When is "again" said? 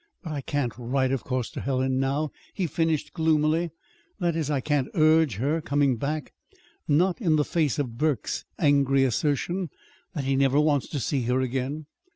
11.41-11.85